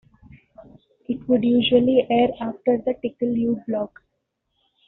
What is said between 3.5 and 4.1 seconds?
block.